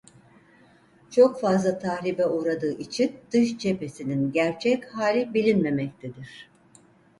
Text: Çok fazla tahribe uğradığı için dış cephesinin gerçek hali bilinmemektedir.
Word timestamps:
Çok 1.09 1.39
fazla 1.41 1.79
tahribe 1.79 2.25
uğradığı 2.27 2.77
için 2.77 3.15
dış 3.33 3.57
cephesinin 3.57 4.31
gerçek 4.31 4.95
hali 4.97 5.33
bilinmemektedir. 5.33 6.49